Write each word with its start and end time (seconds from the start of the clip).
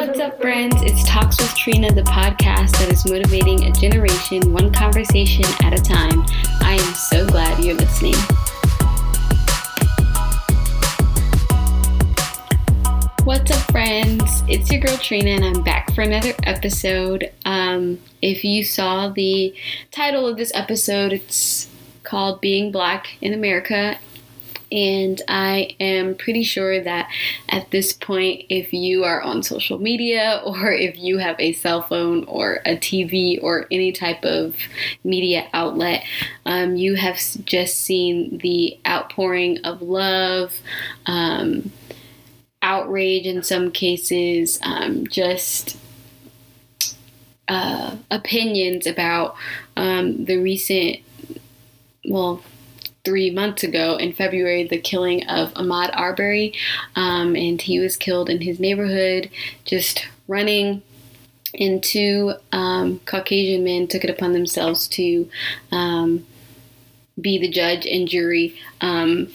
What's 0.00 0.18
up, 0.18 0.40
friends? 0.40 0.76
It's 0.78 1.06
Talks 1.06 1.38
with 1.38 1.54
Trina, 1.54 1.92
the 1.92 2.00
podcast 2.00 2.70
that 2.78 2.90
is 2.90 3.06
motivating 3.06 3.64
a 3.64 3.70
generation 3.70 4.50
one 4.50 4.72
conversation 4.72 5.44
at 5.62 5.78
a 5.78 5.82
time. 5.82 6.24
I 6.62 6.78
am 6.80 6.94
so 6.94 7.26
glad 7.26 7.62
you're 7.62 7.74
listening. 7.74 8.14
What's 13.24 13.50
up, 13.50 13.70
friends? 13.70 14.42
It's 14.48 14.72
your 14.72 14.80
girl 14.80 14.96
Trina, 14.96 15.32
and 15.32 15.44
I'm 15.44 15.62
back 15.62 15.94
for 15.94 16.00
another 16.00 16.32
episode. 16.44 17.30
Um, 17.44 18.00
if 18.22 18.42
you 18.42 18.64
saw 18.64 19.10
the 19.10 19.54
title 19.90 20.26
of 20.26 20.38
this 20.38 20.50
episode, 20.54 21.12
it's 21.12 21.68
called 22.04 22.40
Being 22.40 22.72
Black 22.72 23.18
in 23.20 23.34
America 23.34 23.98
and 24.72 25.20
I 25.28 25.74
am 25.80 26.14
pretty 26.14 26.42
sure 26.42 26.80
that 26.80 27.10
at 27.48 27.70
this 27.70 27.92
point, 27.92 28.46
if 28.48 28.72
you 28.72 29.04
are 29.04 29.20
on 29.20 29.42
social 29.42 29.78
media 29.78 30.40
or 30.46 30.72
if 30.72 30.98
you 30.98 31.18
have 31.18 31.36
a 31.38 31.52
cell 31.52 31.82
phone 31.82 32.24
or 32.24 32.60
a 32.66 32.76
TV 32.76 33.42
or 33.42 33.66
any 33.70 33.92
type 33.92 34.24
of 34.24 34.56
media 35.04 35.48
outlet, 35.52 36.04
um, 36.46 36.76
you 36.76 36.94
have 36.94 37.18
just 37.44 37.80
seen 37.80 38.38
the 38.38 38.78
outpouring 38.86 39.58
of 39.64 39.82
love, 39.82 40.54
um, 41.06 41.70
outrage 42.62 43.26
in 43.26 43.42
some 43.42 43.70
cases, 43.70 44.58
um, 44.62 45.06
just. 45.06 45.76
Uh, 47.48 47.96
opinions 48.12 48.86
about 48.86 49.34
um, 49.76 50.24
the 50.26 50.36
recent, 50.36 50.98
well, 52.08 52.40
three 53.04 53.30
months 53.30 53.62
ago 53.62 53.96
in 53.96 54.12
February 54.12 54.64
the 54.64 54.78
killing 54.78 55.26
of 55.26 55.52
Ahmaud 55.54 55.90
Arbery, 55.94 56.54
um, 56.96 57.34
and 57.36 57.60
he 57.60 57.78
was 57.80 57.96
killed 57.96 58.28
in 58.28 58.40
his 58.40 58.60
neighborhood 58.60 59.30
just 59.64 60.06
running. 60.28 60.82
And 61.58 61.82
two 61.82 62.34
um, 62.52 63.00
Caucasian 63.06 63.64
men 63.64 63.88
took 63.88 64.04
it 64.04 64.10
upon 64.10 64.32
themselves 64.32 64.86
to 64.88 65.28
um, 65.72 66.24
be 67.20 67.38
the 67.38 67.48
judge 67.48 67.86
and 67.86 68.06
jury 68.06 68.56
um, 68.80 69.28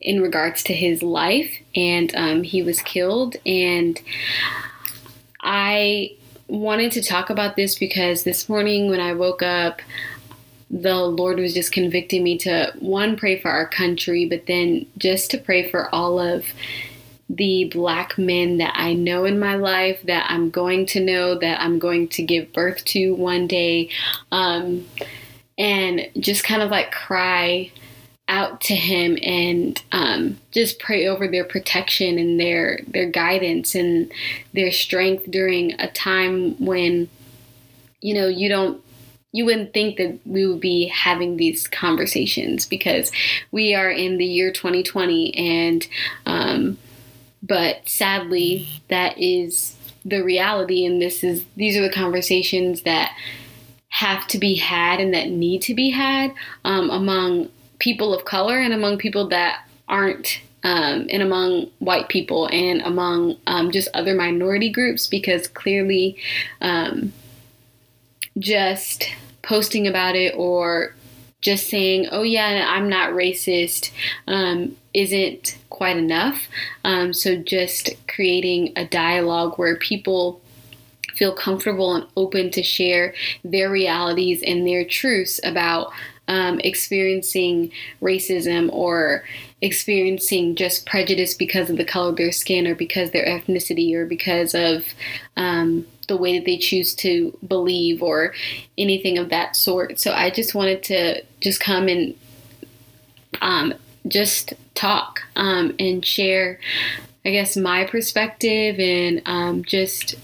in 0.00 0.22
regards 0.22 0.62
to 0.64 0.72
his 0.74 1.02
life, 1.02 1.52
and 1.76 2.14
um, 2.16 2.42
he 2.42 2.62
was 2.62 2.80
killed. 2.80 3.36
And 3.44 4.00
I 5.40 6.16
wanted 6.48 6.92
to 6.92 7.02
talk 7.02 7.30
about 7.30 7.56
this 7.56 7.78
because 7.78 8.24
this 8.24 8.48
morning 8.48 8.90
when 8.90 9.00
I 9.00 9.12
woke 9.14 9.42
up, 9.42 9.80
the 10.72 10.96
Lord 10.96 11.38
was 11.38 11.52
just 11.52 11.70
convicting 11.70 12.24
me 12.24 12.38
to 12.38 12.72
one, 12.80 13.16
pray 13.16 13.38
for 13.38 13.50
our 13.50 13.66
country, 13.68 14.24
but 14.24 14.46
then 14.46 14.86
just 14.96 15.30
to 15.30 15.38
pray 15.38 15.70
for 15.70 15.94
all 15.94 16.18
of 16.18 16.46
the 17.28 17.66
black 17.72 18.16
men 18.16 18.56
that 18.56 18.72
I 18.74 18.94
know 18.94 19.24
in 19.24 19.38
my 19.38 19.56
life, 19.56 20.02
that 20.04 20.26
I'm 20.30 20.50
going 20.50 20.86
to 20.86 21.00
know, 21.00 21.38
that 21.38 21.60
I'm 21.60 21.78
going 21.78 22.08
to 22.08 22.22
give 22.22 22.52
birth 22.52 22.84
to 22.86 23.14
one 23.14 23.46
day, 23.46 23.90
um, 24.30 24.86
and 25.58 26.08
just 26.18 26.44
kind 26.44 26.62
of 26.62 26.70
like 26.70 26.90
cry 26.90 27.70
out 28.28 28.62
to 28.62 28.74
Him 28.74 29.18
and 29.22 29.80
um, 29.92 30.38
just 30.52 30.78
pray 30.78 31.06
over 31.06 31.28
their 31.28 31.44
protection 31.44 32.18
and 32.18 32.40
their 32.40 32.80
their 32.86 33.10
guidance 33.10 33.74
and 33.74 34.10
their 34.54 34.70
strength 34.70 35.30
during 35.30 35.78
a 35.80 35.90
time 35.90 36.54
when 36.64 37.08
you 38.00 38.14
know 38.14 38.26
you 38.26 38.48
don't 38.48 38.82
you 39.32 39.46
wouldn't 39.46 39.72
think 39.72 39.96
that 39.96 40.18
we 40.26 40.46
would 40.46 40.60
be 40.60 40.86
having 40.88 41.36
these 41.36 41.66
conversations 41.66 42.66
because 42.66 43.10
we 43.50 43.74
are 43.74 43.90
in 43.90 44.18
the 44.18 44.26
year 44.26 44.52
2020 44.52 45.34
and 45.34 45.86
um, 46.26 46.78
but 47.42 47.88
sadly 47.88 48.68
that 48.88 49.18
is 49.18 49.76
the 50.04 50.22
reality 50.22 50.84
and 50.84 51.00
this 51.00 51.24
is 51.24 51.44
these 51.56 51.76
are 51.76 51.82
the 51.82 51.92
conversations 51.92 52.82
that 52.82 53.16
have 53.88 54.26
to 54.26 54.38
be 54.38 54.54
had 54.54 55.00
and 55.00 55.12
that 55.14 55.28
need 55.28 55.62
to 55.62 55.74
be 55.74 55.90
had 55.90 56.32
um, 56.64 56.90
among 56.90 57.48
people 57.78 58.14
of 58.14 58.24
color 58.24 58.58
and 58.58 58.72
among 58.72 58.98
people 58.98 59.28
that 59.28 59.66
aren't 59.88 60.40
um, 60.64 61.08
and 61.10 61.22
among 61.22 61.66
white 61.80 62.08
people 62.08 62.48
and 62.52 62.80
among 62.82 63.36
um, 63.46 63.70
just 63.70 63.88
other 63.94 64.14
minority 64.14 64.70
groups 64.70 65.06
because 65.06 65.48
clearly 65.48 66.16
um, 66.60 67.12
just 68.38 69.08
posting 69.42 69.86
about 69.86 70.16
it 70.16 70.34
or 70.36 70.94
just 71.40 71.68
saying, 71.68 72.08
oh, 72.12 72.22
yeah, 72.22 72.66
I'm 72.68 72.88
not 72.88 73.10
racist 73.10 73.90
um, 74.28 74.76
isn't 74.94 75.58
quite 75.70 75.96
enough. 75.96 76.46
Um, 76.84 77.12
so 77.12 77.36
just 77.36 77.90
creating 78.08 78.72
a 78.76 78.86
dialogue 78.86 79.58
where 79.58 79.76
people 79.76 80.40
feel 81.14 81.34
comfortable 81.34 81.94
and 81.94 82.06
open 82.16 82.50
to 82.52 82.62
share 82.62 83.14
their 83.44 83.70
realities 83.70 84.42
and 84.46 84.66
their 84.66 84.84
truths 84.84 85.40
about 85.44 85.92
um, 86.28 86.60
experiencing 86.60 87.72
racism 88.00 88.72
or 88.72 89.24
experiencing 89.60 90.54
just 90.54 90.86
prejudice 90.86 91.34
because 91.34 91.68
of 91.68 91.76
the 91.76 91.84
color 91.84 92.10
of 92.10 92.16
their 92.16 92.32
skin 92.32 92.66
or 92.66 92.74
because 92.74 93.10
their 93.10 93.26
ethnicity 93.26 93.92
or 93.94 94.06
because 94.06 94.54
of 94.54 94.84
um, 95.36 95.86
the 96.12 96.18
way 96.18 96.38
that 96.38 96.44
they 96.44 96.58
choose 96.58 96.92
to 96.92 97.36
believe 97.48 98.02
or 98.02 98.34
anything 98.76 99.16
of 99.16 99.30
that 99.30 99.56
sort. 99.56 99.98
So 99.98 100.12
I 100.12 100.28
just 100.28 100.54
wanted 100.54 100.82
to 100.84 101.22
just 101.40 101.58
come 101.58 101.88
and 101.88 102.14
um, 103.40 103.72
just 104.06 104.52
talk 104.74 105.22
um, 105.36 105.74
and 105.78 106.04
share, 106.04 106.60
I 107.24 107.30
guess, 107.30 107.56
my 107.56 107.86
perspective 107.86 108.78
and 108.78 109.22
um, 109.24 109.64
just 109.64 110.16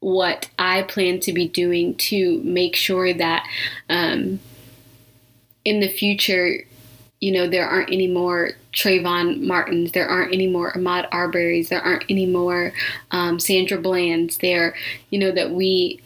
what 0.00 0.50
I 0.58 0.82
plan 0.82 1.20
to 1.20 1.32
be 1.32 1.46
doing 1.46 1.94
to 1.94 2.42
make 2.42 2.74
sure 2.74 3.14
that 3.14 3.46
um, 3.88 4.40
in 5.64 5.78
the 5.78 5.88
future, 5.88 6.58
you 7.20 7.30
know, 7.30 7.48
there 7.48 7.68
aren't 7.68 7.92
any 7.92 8.08
more 8.08 8.54
Trayvon 8.74 9.42
Martins, 9.42 9.92
there 9.92 10.08
aren't 10.08 10.32
any 10.32 10.46
more 10.46 10.72
Ahmaud 10.72 11.08
Arbery's, 11.12 11.68
there 11.68 11.82
aren't 11.82 12.04
any 12.08 12.26
more 12.26 12.72
um, 13.10 13.38
Sandra 13.38 13.78
Bland's. 13.78 14.38
There, 14.38 14.74
you 15.10 15.18
know, 15.18 15.32
that 15.32 15.50
we 15.50 16.00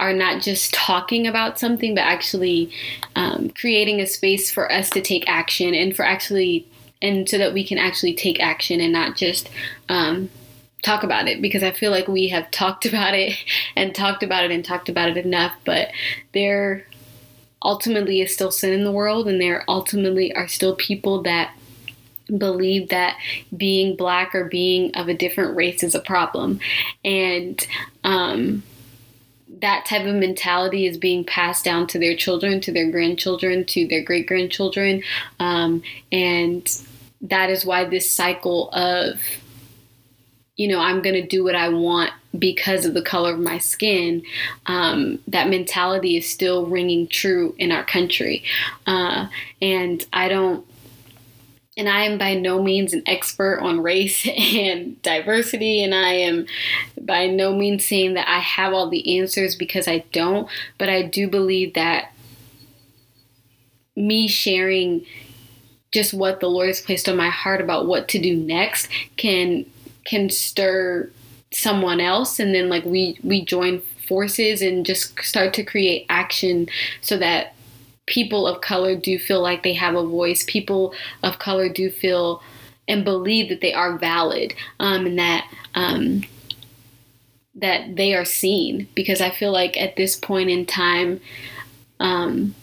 are 0.00 0.12
not 0.12 0.42
just 0.42 0.72
talking 0.72 1.26
about 1.26 1.58
something, 1.58 1.94
but 1.94 2.02
actually 2.02 2.70
um, 3.16 3.50
creating 3.50 4.00
a 4.00 4.06
space 4.06 4.50
for 4.50 4.70
us 4.72 4.90
to 4.90 5.00
take 5.00 5.28
action 5.28 5.74
and 5.74 5.94
for 5.94 6.04
actually, 6.04 6.66
and 7.02 7.28
so 7.28 7.36
that 7.38 7.52
we 7.52 7.66
can 7.66 7.78
actually 7.78 8.14
take 8.14 8.40
action 8.40 8.80
and 8.80 8.92
not 8.92 9.16
just 9.16 9.50
um, 9.88 10.30
talk 10.82 11.02
about 11.02 11.28
it. 11.28 11.42
Because 11.42 11.62
I 11.62 11.72
feel 11.72 11.90
like 11.90 12.08
we 12.08 12.28
have 12.28 12.50
talked 12.50 12.86
about 12.86 13.14
it 13.14 13.36
and 13.76 13.94
talked 13.94 14.22
about 14.22 14.44
it 14.44 14.50
and 14.50 14.64
talked 14.64 14.88
about 14.88 15.10
it 15.10 15.16
enough, 15.16 15.52
but 15.64 15.88
there 16.32 16.86
ultimately 17.62 18.20
is 18.20 18.32
still 18.32 18.52
sin 18.52 18.72
in 18.72 18.84
the 18.84 18.92
world 18.92 19.26
and 19.26 19.40
there 19.40 19.64
ultimately 19.68 20.32
are 20.34 20.46
still 20.46 20.76
people 20.76 21.22
that 21.22 21.52
believe 22.36 22.90
that 22.90 23.16
being 23.56 23.96
black 23.96 24.34
or 24.34 24.44
being 24.44 24.94
of 24.94 25.08
a 25.08 25.14
different 25.14 25.56
race 25.56 25.82
is 25.82 25.94
a 25.94 26.00
problem. 26.00 26.60
And 27.04 27.64
um, 28.04 28.62
that 29.60 29.86
type 29.86 30.06
of 30.06 30.14
mentality 30.14 30.86
is 30.86 30.96
being 30.98 31.24
passed 31.24 31.64
down 31.64 31.86
to 31.88 31.98
their 31.98 32.16
children, 32.16 32.60
to 32.62 32.72
their 32.72 32.90
grandchildren, 32.90 33.64
to 33.66 33.86
their 33.88 34.02
great 34.02 34.26
grandchildren. 34.26 35.02
Um, 35.40 35.82
and 36.12 36.68
that 37.20 37.50
is 37.50 37.64
why 37.64 37.84
this 37.84 38.10
cycle 38.10 38.70
of 38.70 39.20
you 40.58 40.66
know, 40.66 40.80
I'm 40.80 41.02
going 41.02 41.14
to 41.14 41.26
do 41.26 41.44
what 41.44 41.54
I 41.54 41.68
want 41.68 42.10
because 42.36 42.84
of 42.84 42.92
the 42.92 43.00
color 43.00 43.32
of 43.32 43.38
my 43.38 43.58
skin, 43.58 44.24
um, 44.66 45.20
that 45.28 45.48
mentality 45.48 46.16
is 46.16 46.28
still 46.28 46.66
ringing 46.66 47.06
true 47.06 47.54
in 47.58 47.72
our 47.72 47.84
country. 47.84 48.42
Uh, 48.86 49.28
and 49.62 50.04
I 50.12 50.28
don't, 50.28 50.66
and 51.78 51.88
I 51.88 52.02
am 52.02 52.18
by 52.18 52.34
no 52.34 52.60
means 52.60 52.92
an 52.92 53.04
expert 53.06 53.60
on 53.60 53.80
race 53.80 54.26
and 54.36 55.00
diversity, 55.02 55.82
and 55.82 55.94
I 55.94 56.12
am 56.12 56.46
by 57.00 57.28
no 57.28 57.54
means 57.54 57.86
saying 57.86 58.14
that 58.14 58.28
I 58.28 58.40
have 58.40 58.74
all 58.74 58.90
the 58.90 59.18
answers 59.18 59.54
because 59.54 59.86
I 59.86 60.00
don't, 60.12 60.48
but 60.76 60.88
I 60.88 61.02
do 61.02 61.28
believe 61.28 61.74
that 61.74 62.12
me 63.96 64.28
sharing 64.28 65.06
just 65.92 66.12
what 66.12 66.40
the 66.40 66.50
Lord 66.50 66.68
has 66.68 66.80
placed 66.80 67.08
on 67.08 67.16
my 67.16 67.30
heart 67.30 67.60
about 67.60 67.86
what 67.86 68.08
to 68.08 68.18
do 68.18 68.36
next 68.36 68.88
can 69.16 69.64
can 70.04 70.30
stir 70.30 71.10
someone 71.50 72.00
else. 72.00 72.38
And 72.38 72.54
then 72.54 72.68
like 72.68 72.84
we 72.84 73.18
we 73.22 73.44
join 73.44 73.80
forces 73.80 74.62
and 74.62 74.84
just 74.84 75.18
start 75.22 75.54
to 75.54 75.64
create 75.64 76.06
action 76.08 76.68
so 77.00 77.16
that 77.18 77.54
people 78.08 78.46
of 78.46 78.60
color 78.60 78.96
do 78.96 79.18
feel 79.18 79.40
like 79.40 79.62
they 79.62 79.74
have 79.74 79.94
a 79.94 80.06
voice. 80.06 80.44
People 80.46 80.94
of 81.22 81.38
color 81.38 81.68
do 81.68 81.90
feel 81.90 82.42
and 82.88 83.04
believe 83.04 83.50
that 83.50 83.60
they 83.60 83.74
are 83.74 83.98
valid 83.98 84.54
um, 84.80 85.06
and 85.06 85.18
that 85.18 85.48
um, 85.74 86.22
that 87.54 87.96
they 87.96 88.14
are 88.14 88.24
seen. 88.24 88.88
Because 88.94 89.20
i 89.20 89.30
feel 89.30 89.52
like 89.52 89.76
at 89.76 89.96
this 89.96 90.16
point 90.16 90.50
in 90.50 90.66
time 90.66 91.20
um, 92.00 92.54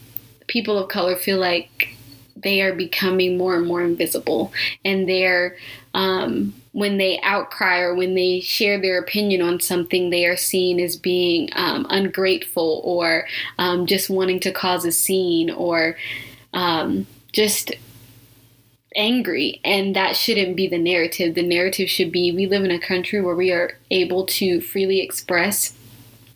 people 0.48 0.78
of 0.78 0.90
color 0.90 1.16
feel 1.16 1.38
like 1.38 1.96
they 2.36 2.62
are 2.62 2.74
becoming 2.74 3.38
more 3.38 3.56
and 3.56 3.66
more 3.66 3.82
invisible. 3.82 4.52
And 4.84 5.08
they're 5.08 5.58
um, 5.94 6.54
when 6.74 6.98
they 6.98 7.20
outcry 7.22 7.80
or 7.80 7.96
when 7.96 8.16
they 8.16 8.42
share 8.42 8.80
their 8.82 9.00
opinion 9.00 9.42
on 9.42 9.62
something 9.62 10.10
they 10.10 10.26
are 10.26 10.36
seen 10.36 10.80
as 10.80 10.98
being 10.98 11.50
um, 11.54 11.88
ungrateful 11.90 12.82
or 12.84 13.26
um, 13.58 13.86
just 13.86 14.10
wanting 14.10 14.42
to 14.42 14.52
cause 14.52 14.84
a 14.84 14.92
scene 14.92 15.50
or 15.50 15.96
um, 16.54 17.08
just 17.32 17.72
angry. 18.96 19.62
And 19.64 19.96
that 19.96 20.18
shouldn't 20.18 20.58
be 20.58 20.68
the 20.68 20.78
narrative. 20.78 21.36
The 21.36 21.44
narrative 21.44 21.90
should 21.90 22.12
be 22.12 22.34
we 22.34 22.48
live 22.48 22.64
in 22.64 22.72
a 22.72 22.80
country 22.80 23.22
where 23.22 23.36
we 23.36 23.52
are 23.52 23.78
able 23.90 24.26
to 24.26 24.60
freely 24.60 25.00
express 25.00 25.74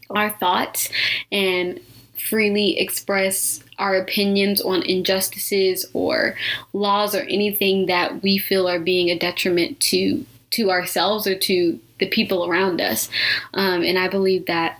our 0.10 0.30
thoughts 0.30 0.90
and 1.31 1.80
freely 2.18 2.80
express 2.80 3.63
our 3.79 3.95
opinions 3.95 4.61
on 4.61 4.83
injustices 4.83 5.85
or 5.93 6.35
laws 6.73 7.15
or 7.15 7.21
anything 7.21 7.87
that 7.87 8.21
we 8.21 8.37
feel 8.37 8.67
are 8.67 8.79
being 8.79 9.09
a 9.09 9.17
detriment 9.17 9.79
to 9.79 10.25
to 10.51 10.69
ourselves 10.69 11.27
or 11.27 11.37
to 11.37 11.79
the 11.99 12.07
people 12.07 12.49
around 12.49 12.81
us. 12.81 13.09
Um, 13.53 13.83
and 13.83 13.97
i 13.97 14.07
believe 14.07 14.45
that 14.45 14.79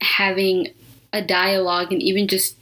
having 0.00 0.68
a 1.12 1.22
dialogue 1.22 1.92
and 1.92 2.02
even 2.02 2.28
just 2.28 2.56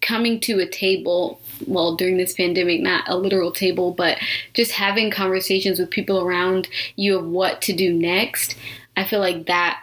coming 0.00 0.40
to 0.40 0.58
a 0.60 0.66
table 0.66 1.40
well 1.66 1.94
during 1.96 2.16
this 2.16 2.32
pandemic 2.32 2.80
not 2.80 3.04
a 3.06 3.16
literal 3.16 3.52
table 3.52 3.92
but 3.92 4.18
just 4.54 4.72
having 4.72 5.10
conversations 5.10 5.78
with 5.78 5.90
people 5.90 6.20
around 6.20 6.68
you 6.96 7.18
of 7.18 7.26
what 7.26 7.60
to 7.60 7.74
do 7.74 7.92
next 7.92 8.56
i 8.96 9.04
feel 9.04 9.20
like 9.20 9.46
that 9.46 9.82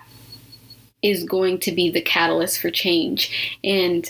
is 1.02 1.24
going 1.24 1.60
to 1.60 1.72
be 1.72 1.90
the 1.90 2.02
catalyst 2.02 2.60
for 2.60 2.70
change. 2.70 3.58
And 3.64 4.10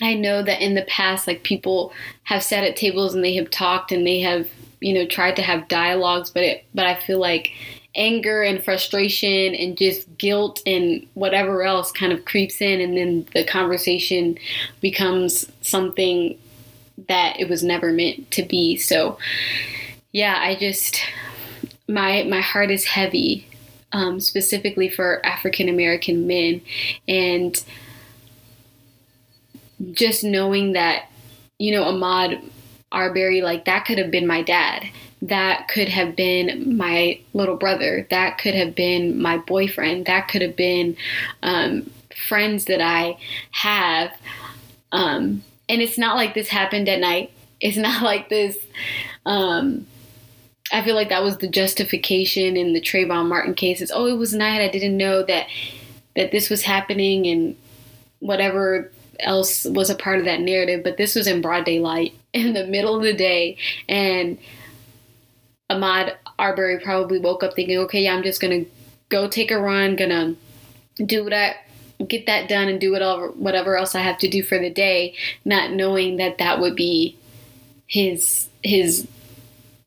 i 0.00 0.14
know 0.14 0.44
that 0.44 0.62
in 0.62 0.76
the 0.76 0.82
past 0.82 1.26
like 1.26 1.42
people 1.42 1.92
have 2.22 2.40
sat 2.40 2.62
at 2.62 2.76
tables 2.76 3.16
and 3.16 3.24
they 3.24 3.34
have 3.34 3.50
talked 3.50 3.90
and 3.90 4.06
they 4.06 4.20
have 4.20 4.48
you 4.80 4.94
know 4.94 5.04
tried 5.04 5.34
to 5.34 5.42
have 5.42 5.66
dialogues 5.66 6.30
but 6.30 6.44
it 6.44 6.64
but 6.72 6.86
i 6.86 6.94
feel 6.94 7.18
like 7.18 7.50
anger 7.98 8.42
and 8.42 8.62
frustration 8.62 9.54
and 9.54 9.76
just 9.76 10.16
guilt 10.18 10.62
and 10.66 11.06
whatever 11.14 11.64
else 11.64 11.90
kind 11.90 12.12
of 12.12 12.24
creeps 12.24 12.60
in 12.60 12.80
and 12.80 12.96
then 12.96 13.26
the 13.34 13.44
conversation 13.44 14.38
becomes 14.80 15.50
something 15.62 16.38
that 17.08 17.38
it 17.38 17.48
was 17.48 17.62
never 17.62 17.92
meant 17.92 18.30
to 18.30 18.42
be. 18.42 18.76
So 18.76 19.18
yeah 20.12 20.38
i 20.38 20.54
just 20.54 21.02
my 21.88 22.22
my 22.22 22.40
heart 22.40 22.70
is 22.70 22.84
heavy 22.84 23.47
um, 23.92 24.20
specifically 24.20 24.88
for 24.88 25.24
african 25.24 25.68
american 25.68 26.26
men 26.26 26.60
and 27.06 27.64
just 29.92 30.24
knowing 30.24 30.72
that 30.72 31.08
you 31.58 31.72
know 31.72 31.84
Ahmaud 31.84 32.50
arbery 32.90 33.42
like 33.42 33.64
that 33.66 33.84
could 33.84 33.98
have 33.98 34.10
been 34.10 34.26
my 34.26 34.42
dad 34.42 34.88
that 35.22 35.68
could 35.68 35.88
have 35.88 36.14
been 36.14 36.76
my 36.76 37.20
little 37.32 37.56
brother. 37.56 38.06
That 38.10 38.38
could 38.38 38.54
have 38.54 38.74
been 38.74 39.20
my 39.20 39.38
boyfriend. 39.38 40.06
That 40.06 40.28
could 40.28 40.42
have 40.42 40.56
been 40.56 40.96
um, 41.42 41.90
friends 42.28 42.66
that 42.66 42.80
I 42.80 43.18
have. 43.50 44.12
Um, 44.92 45.42
and 45.68 45.82
it's 45.82 45.98
not 45.98 46.16
like 46.16 46.34
this 46.34 46.48
happened 46.48 46.88
at 46.88 47.00
night. 47.00 47.32
It's 47.60 47.76
not 47.76 48.02
like 48.04 48.28
this. 48.28 48.56
Um, 49.26 49.86
I 50.72 50.82
feel 50.82 50.94
like 50.94 51.08
that 51.08 51.22
was 51.22 51.38
the 51.38 51.48
justification 51.48 52.56
in 52.56 52.72
the 52.72 52.80
Trayvon 52.80 53.28
Martin 53.28 53.54
cases. 53.54 53.90
Oh, 53.92 54.06
it 54.06 54.18
was 54.18 54.34
night. 54.34 54.60
I 54.60 54.68
didn't 54.68 54.96
know 54.96 55.22
that 55.24 55.46
that 56.16 56.30
this 56.32 56.50
was 56.50 56.62
happening 56.62 57.26
and 57.26 57.56
whatever 58.18 58.90
else 59.20 59.64
was 59.64 59.88
a 59.88 59.94
part 59.94 60.18
of 60.18 60.24
that 60.24 60.40
narrative. 60.40 60.82
But 60.82 60.96
this 60.96 61.14
was 61.14 61.26
in 61.26 61.40
broad 61.40 61.64
daylight 61.64 62.14
in 62.32 62.52
the 62.52 62.66
middle 62.66 62.96
of 62.96 63.02
the 63.02 63.14
day, 63.14 63.56
and 63.88 64.38
Ahmaud 65.70 66.14
Arbery 66.38 66.80
probably 66.80 67.18
woke 67.18 67.42
up 67.42 67.54
thinking, 67.54 67.78
okay, 67.78 68.02
yeah, 68.02 68.14
I'm 68.14 68.22
just 68.22 68.40
gonna 68.40 68.64
go 69.08 69.28
take 69.28 69.50
a 69.50 69.58
run, 69.58 69.96
gonna 69.96 70.34
do 71.04 71.24
what 71.24 71.32
I 71.32 71.56
get 72.06 72.26
that 72.26 72.48
done 72.48 72.68
and 72.68 72.80
do 72.80 72.92
whatever 72.92 73.28
whatever 73.32 73.76
else 73.76 73.94
I 73.94 74.00
have 74.00 74.18
to 74.18 74.28
do 74.28 74.42
for 74.42 74.58
the 74.58 74.70
day, 74.70 75.14
not 75.44 75.72
knowing 75.72 76.16
that 76.18 76.38
that 76.38 76.60
would 76.60 76.76
be 76.76 77.16
his 77.86 78.48
his 78.62 79.06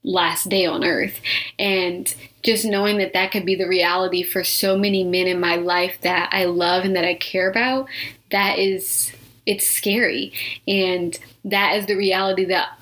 last 0.04 0.50
day 0.50 0.66
on 0.66 0.84
earth 0.84 1.22
and 1.60 2.16
just 2.44 2.66
knowing 2.66 2.98
that 2.98 3.14
that 3.14 3.32
could 3.32 3.46
be 3.46 3.56
the 3.56 3.68
reality 3.68 4.24
for 4.24 4.44
so 4.44 4.78
many 4.78 5.04
men 5.04 5.28
in 5.28 5.40
my 5.40 5.56
life 5.56 5.98
that 6.02 6.30
I 6.32 6.46
love 6.46 6.86
and 6.86 6.96
that 6.96 7.06
I 7.06 7.14
care 7.14 7.50
about 7.50 7.88
that 8.32 8.58
is 8.58 9.12
it's 9.46 9.68
scary 9.68 10.34
and 10.68 11.18
that 11.46 11.76
is 11.76 11.86
the 11.86 11.96
reality 11.96 12.46
that 12.46 12.78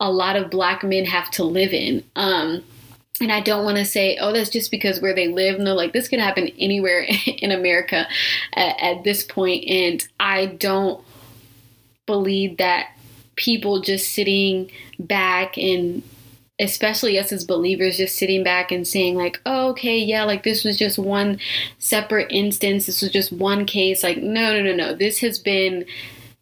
a 0.00 0.10
lot 0.10 0.36
of 0.36 0.50
black 0.50 0.82
men 0.82 1.04
have 1.04 1.30
to 1.32 1.44
live 1.44 1.72
in. 1.72 2.02
Um, 2.16 2.64
and 3.20 3.30
I 3.30 3.40
don't 3.40 3.64
want 3.64 3.78
to 3.78 3.84
say, 3.84 4.16
oh, 4.20 4.32
that's 4.32 4.50
just 4.50 4.70
because 4.70 5.00
where 5.00 5.14
they 5.14 5.28
live. 5.28 5.60
No, 5.60 5.74
like 5.74 5.92
this 5.92 6.08
could 6.08 6.18
happen 6.18 6.48
anywhere 6.58 7.06
in 7.26 7.52
America 7.52 8.06
at, 8.52 8.80
at 8.80 9.04
this 9.04 9.22
point. 9.22 9.64
And 9.68 10.06
I 10.18 10.46
don't 10.46 11.02
believe 12.06 12.58
that 12.58 12.88
people 13.36 13.80
just 13.80 14.12
sitting 14.12 14.70
back 14.98 15.56
and 15.58 16.02
especially 16.60 17.18
us 17.18 17.32
as 17.32 17.44
believers 17.44 17.96
just 17.96 18.16
sitting 18.16 18.44
back 18.44 18.70
and 18.70 18.86
saying 18.86 19.16
like 19.16 19.40
oh, 19.44 19.70
okay 19.70 19.98
yeah 19.98 20.22
like 20.22 20.44
this 20.44 20.62
was 20.62 20.78
just 20.78 20.98
one 20.98 21.38
separate 21.78 22.30
instance. 22.30 22.86
This 22.86 23.02
was 23.02 23.10
just 23.10 23.32
one 23.32 23.66
case. 23.66 24.02
Like 24.02 24.18
no 24.18 24.52
no 24.52 24.62
no 24.62 24.74
no. 24.74 24.94
This 24.94 25.18
has 25.18 25.38
been 25.38 25.84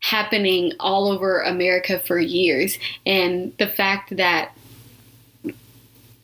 happening 0.02 0.72
all 0.80 1.10
over 1.10 1.40
America 1.40 1.98
for 2.00 2.18
years. 2.18 2.78
And 3.06 3.56
the 3.58 3.68
fact 3.68 4.16
that, 4.16 4.52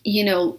you 0.04 0.24
know, 0.24 0.58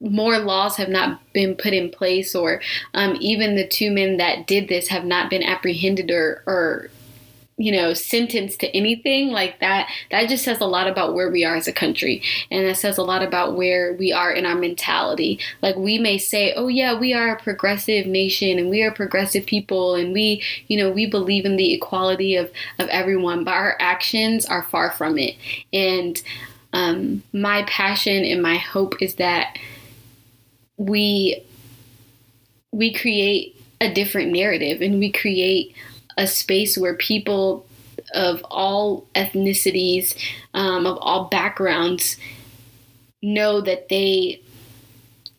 more 0.00 0.38
laws 0.38 0.76
have 0.76 0.88
not 0.88 1.20
been 1.32 1.54
put 1.54 1.72
in 1.72 1.90
place, 1.90 2.34
or 2.34 2.60
um, 2.94 3.16
even 3.20 3.54
the 3.54 3.68
two 3.68 3.92
men 3.92 4.16
that 4.16 4.46
did 4.48 4.68
this 4.68 4.88
have 4.88 5.04
not 5.04 5.30
been 5.30 5.44
apprehended 5.44 6.10
or, 6.10 6.42
or 6.46 6.90
you 7.56 7.70
know 7.70 7.92
sentenced 7.92 8.60
to 8.60 8.76
anything 8.76 9.28
like 9.28 9.60
that 9.60 9.88
that 10.10 10.28
just 10.28 10.44
says 10.44 10.60
a 10.60 10.66
lot 10.66 10.86
about 10.86 11.14
where 11.14 11.30
we 11.30 11.44
are 11.44 11.54
as 11.54 11.68
a 11.68 11.72
country. 11.72 12.22
And 12.50 12.66
that 12.66 12.76
says 12.76 12.98
a 12.98 13.02
lot 13.02 13.22
about 13.22 13.56
where 13.56 13.94
we 13.94 14.12
are 14.12 14.32
in 14.32 14.46
our 14.46 14.54
mentality. 14.54 15.38
Like 15.60 15.76
we 15.76 15.98
may 15.98 16.18
say 16.18 16.54
oh 16.54 16.68
yeah 16.68 16.98
we 16.98 17.14
are 17.14 17.34
a 17.34 17.42
progressive 17.42 18.06
nation 18.06 18.58
and 18.58 18.70
we 18.70 18.82
are 18.82 18.90
progressive 18.90 19.46
people 19.46 19.94
and 19.94 20.12
we 20.12 20.42
you 20.68 20.76
know 20.76 20.90
we 20.90 21.06
believe 21.06 21.44
in 21.44 21.56
the 21.56 21.74
equality 21.74 22.36
of 22.36 22.50
of 22.78 22.88
everyone 22.88 23.44
but 23.44 23.54
our 23.54 23.76
actions 23.80 24.46
are 24.46 24.62
far 24.64 24.90
from 24.90 25.18
it. 25.18 25.36
And 25.72 26.20
um, 26.72 27.22
my 27.32 27.64
passion 27.64 28.24
and 28.24 28.42
my 28.42 28.56
hope 28.56 29.00
is 29.02 29.16
that 29.16 29.58
we 30.76 31.42
we 32.72 32.92
create 32.92 33.60
a 33.80 33.92
different 33.92 34.32
narrative 34.32 34.80
and 34.80 34.98
we 34.98 35.12
create 35.12 35.74
a 36.16 36.26
space 36.26 36.76
where 36.76 36.94
people 36.94 37.66
of 38.14 38.44
all 38.50 39.06
ethnicities, 39.14 40.16
um, 40.54 40.86
of 40.86 40.98
all 41.00 41.28
backgrounds, 41.28 42.16
know 43.22 43.60
that 43.60 43.88
they 43.88 44.40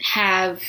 have 0.01 0.62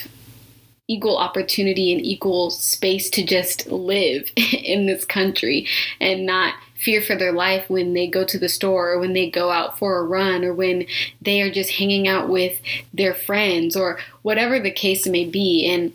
equal 0.87 1.17
opportunity 1.17 1.93
and 1.93 2.05
equal 2.05 2.51
space 2.51 3.09
to 3.09 3.25
just 3.25 3.67
live 3.69 4.31
in 4.37 4.87
this 4.87 5.05
country 5.05 5.67
and 6.01 6.27
not 6.27 6.55
fear 6.75 7.01
for 7.01 7.17
their 7.17 7.33
life 7.33 7.71
when 7.71 7.95
they 7.95 8.07
go 8.07 8.25
to 8.25 8.39
the 8.39 8.49
store 8.49 8.91
or 8.91 8.99
when 8.99 9.15
they 9.15 9.31
go 9.31 9.51
out 9.51 9.79
for 9.79 9.97
a 9.97 10.05
run 10.05 10.45
or 10.45 10.53
when 10.53 10.85
they 11.23 11.41
are 11.41 11.51
just 11.51 11.71
hanging 11.71 12.07
out 12.07 12.29
with 12.29 12.61
their 12.93 13.15
friends 13.15 13.75
or 13.75 13.99
whatever 14.21 14.61
the 14.61 14.71
case 14.71 15.07
may 15.07 15.25
be. 15.25 15.67
And 15.67 15.95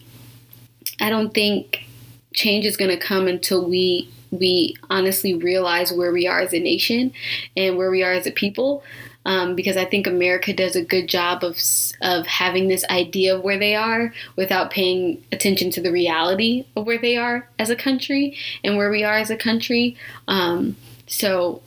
I 0.99 1.11
don't 1.11 1.33
think 1.33 1.85
change 2.33 2.65
is 2.65 2.77
going 2.77 2.91
to 2.91 2.97
come 2.97 3.27
until 3.27 3.67
we 3.67 4.09
we 4.31 4.75
honestly 4.89 5.33
realize 5.33 5.91
where 5.91 6.11
we 6.11 6.27
are 6.27 6.39
as 6.39 6.53
a 6.53 6.59
nation 6.59 7.11
and 7.57 7.77
where 7.77 7.89
we 7.89 8.03
are 8.03 8.13
as 8.13 8.27
a 8.27 8.31
people. 8.31 8.83
Um, 9.25 9.55
because 9.55 9.75
I 9.75 9.85
think 9.85 10.07
America 10.07 10.53
does 10.53 10.75
a 10.75 10.83
good 10.83 11.09
job 11.09 11.43
of 11.43 11.59
of 12.01 12.25
having 12.25 12.67
this 12.67 12.85
idea 12.89 13.35
of 13.35 13.43
where 13.43 13.59
they 13.59 13.75
are 13.75 14.13
without 14.35 14.71
paying 14.71 15.23
attention 15.31 15.71
to 15.71 15.81
the 15.81 15.91
reality 15.91 16.65
of 16.75 16.85
where 16.85 16.97
they 16.97 17.17
are 17.17 17.47
as 17.59 17.69
a 17.69 17.75
country 17.75 18.37
and 18.63 18.77
where 18.77 18.89
we 18.89 19.03
are 19.03 19.17
as 19.17 19.29
a 19.29 19.35
country. 19.35 19.97
Um, 20.27 20.77
so, 21.05 21.61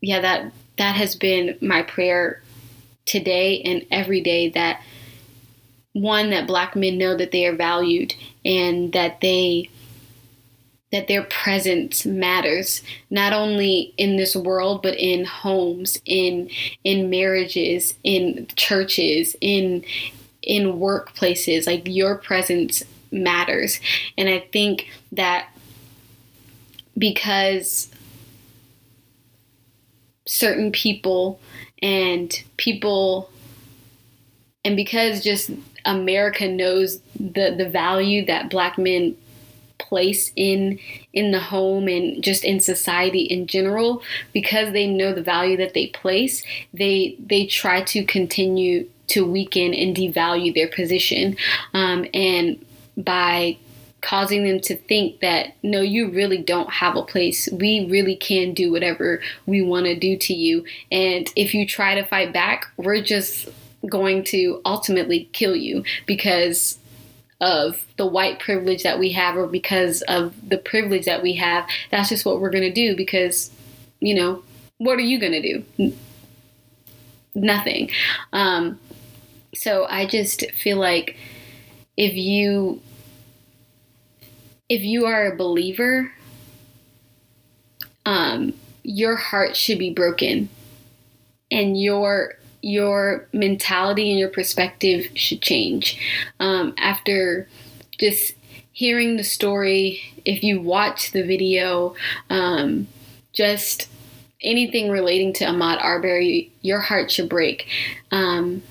yeah, 0.00 0.20
that 0.20 0.52
that 0.78 0.96
has 0.96 1.14
been 1.16 1.58
my 1.60 1.82
prayer 1.82 2.42
today 3.04 3.60
and 3.62 3.84
every 3.90 4.22
day 4.22 4.48
that 4.48 4.80
one 5.92 6.30
that 6.30 6.46
Black 6.46 6.74
men 6.74 6.96
know 6.96 7.16
that 7.16 7.30
they 7.30 7.46
are 7.46 7.54
valued 7.54 8.14
and 8.44 8.92
that 8.92 9.20
they 9.20 9.68
that 10.92 11.06
their 11.06 11.22
presence 11.24 12.04
matters 12.04 12.82
not 13.10 13.32
only 13.32 13.94
in 13.96 14.16
this 14.16 14.34
world 14.34 14.82
but 14.82 14.98
in 14.98 15.24
homes 15.24 16.00
in 16.04 16.50
in 16.84 17.08
marriages 17.08 17.94
in 18.02 18.46
churches 18.56 19.36
in 19.40 19.84
in 20.42 20.78
workplaces. 20.78 21.66
Like 21.66 21.82
your 21.86 22.16
presence 22.16 22.82
matters. 23.12 23.80
And 24.16 24.28
i 24.28 24.40
think 24.52 24.88
that 25.12 25.48
because 26.96 27.90
certain 30.26 30.70
people 30.70 31.40
and 31.82 32.42
people 32.56 33.30
and 34.64 34.76
because 34.76 35.24
just 35.24 35.50
America 35.84 36.46
knows 36.46 37.00
the 37.18 37.54
the 37.56 37.68
value 37.68 38.24
that 38.26 38.50
black 38.50 38.78
men 38.78 39.16
place 39.90 40.32
in 40.36 40.78
in 41.12 41.32
the 41.32 41.40
home 41.40 41.88
and 41.88 42.22
just 42.22 42.44
in 42.44 42.60
society 42.60 43.22
in 43.22 43.46
general 43.46 44.02
because 44.32 44.72
they 44.72 44.86
know 44.86 45.12
the 45.12 45.22
value 45.22 45.56
that 45.56 45.74
they 45.74 45.88
place 45.88 46.44
they 46.72 47.16
they 47.18 47.44
try 47.44 47.82
to 47.82 48.04
continue 48.04 48.88
to 49.08 49.26
weaken 49.26 49.74
and 49.74 49.96
devalue 49.96 50.54
their 50.54 50.68
position 50.68 51.36
um, 51.74 52.06
and 52.14 52.64
by 52.96 53.58
causing 54.00 54.44
them 54.44 54.60
to 54.60 54.76
think 54.76 55.20
that 55.20 55.54
no 55.62 55.80
you 55.80 56.10
really 56.10 56.38
don't 56.38 56.70
have 56.70 56.96
a 56.96 57.02
place. 57.02 57.48
We 57.52 57.86
really 57.90 58.16
can 58.16 58.54
do 58.54 58.70
whatever 58.72 59.20
we 59.44 59.60
want 59.60 59.84
to 59.86 59.94
do 59.94 60.16
to 60.16 60.32
you. 60.32 60.64
And 60.90 61.28
if 61.36 61.52
you 61.52 61.66
try 61.66 61.94
to 61.96 62.06
fight 62.06 62.32
back 62.32 62.66
we're 62.78 63.02
just 63.02 63.48
going 63.88 64.24
to 64.24 64.60
ultimately 64.64 65.28
kill 65.32 65.56
you 65.56 65.84
because 66.06 66.78
of 67.40 67.84
the 67.96 68.06
white 68.06 68.38
privilege 68.38 68.82
that 68.82 68.98
we 68.98 69.12
have 69.12 69.36
or 69.36 69.46
because 69.46 70.02
of 70.02 70.34
the 70.48 70.58
privilege 70.58 71.06
that 71.06 71.22
we 71.22 71.34
have 71.34 71.66
that's 71.90 72.10
just 72.10 72.26
what 72.26 72.40
we're 72.40 72.50
going 72.50 72.62
to 72.62 72.72
do 72.72 72.94
because 72.94 73.50
you 74.00 74.14
know 74.14 74.42
what 74.78 74.98
are 74.98 75.02
you 75.02 75.18
going 75.18 75.32
to 75.32 75.62
do 75.78 75.92
nothing. 77.34 77.90
Um, 78.32 78.78
so 79.52 79.84
i 79.90 80.06
just 80.06 80.48
feel 80.52 80.78
like 80.78 81.16
if 81.96 82.14
you 82.14 82.80
if 84.68 84.82
you 84.82 85.06
are 85.06 85.32
a 85.32 85.36
believer, 85.36 86.12
um, 88.06 88.54
your 88.84 89.16
heart 89.16 89.56
should 89.56 89.80
be 89.80 89.92
broken, 89.92 90.48
and 91.50 91.80
your 91.80 92.38
your 92.62 93.26
mentality 93.32 94.10
and 94.10 94.18
your 94.18 94.28
perspective 94.28 95.06
should 95.14 95.40
change. 95.40 95.98
Um, 96.38 96.74
after 96.78 97.48
just 97.98 98.34
hearing 98.72 99.16
the 99.16 99.24
story, 99.24 100.00
if 100.24 100.42
you 100.42 100.60
watch 100.60 101.12
the 101.12 101.22
video, 101.22 101.94
um, 102.28 102.86
just 103.32 103.88
anything 104.42 104.90
relating 104.90 105.32
to 105.34 105.44
Ahmaud 105.44 105.82
Arbery, 105.82 106.50
your 106.62 106.80
heart 106.80 107.10
should 107.10 107.28
break. 107.28 107.68
Um, 108.10 108.62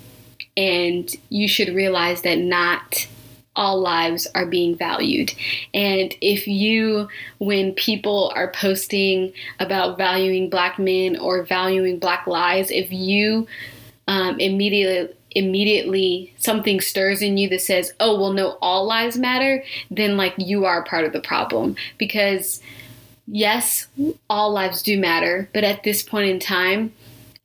and 0.57 1.09
you 1.29 1.47
should 1.47 1.75
realize 1.75 2.23
that 2.23 2.37
not 2.37 3.07
all 3.55 3.79
lives 3.79 4.27
are 4.35 4.45
being 4.45 4.75
valued. 4.75 5.33
And 5.73 6.15
if 6.21 6.47
you, 6.47 7.09
when 7.39 7.73
people 7.73 8.31
are 8.35 8.51
posting 8.51 9.33
about 9.59 9.97
valuing 9.97 10.49
black 10.49 10.79
men 10.79 11.17
or 11.17 11.43
valuing 11.43 11.99
black 11.99 12.25
lives, 12.25 12.71
if 12.71 12.91
you 12.91 13.47
um, 14.09 14.39
immediately 14.39 15.15
immediately 15.31 16.33
something 16.39 16.81
stirs 16.81 17.21
in 17.21 17.37
you 17.37 17.47
that 17.47 17.61
says, 17.61 17.93
"Oh, 17.99 18.19
well, 18.19 18.33
no, 18.33 18.57
all 18.61 18.85
lives 18.85 19.15
matter," 19.15 19.63
then 19.91 20.17
like 20.17 20.33
you 20.37 20.65
are 20.65 20.83
part 20.83 21.05
of 21.05 21.13
the 21.13 21.21
problem 21.21 21.75
because 21.99 22.61
yes, 23.27 23.87
all 24.29 24.51
lives 24.51 24.81
do 24.81 24.97
matter, 24.97 25.47
but 25.53 25.63
at 25.63 25.83
this 25.83 26.01
point 26.01 26.29
in 26.29 26.39
time, 26.39 26.91